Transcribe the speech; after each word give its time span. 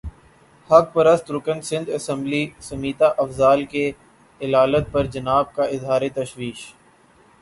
حق 0.69 0.85
پرست 0.93 1.25
رکن 1.31 1.59
سندھ 1.67 1.89
اسمبلی 1.97 2.43
سمیتا 2.59 3.07
افضال 3.17 3.59
کی 3.71 3.85
علالت 4.41 4.91
پر 4.91 5.05
جناب 5.15 5.53
کا 5.55 5.63
اظہار 5.75 6.01
تشویش 6.15 6.65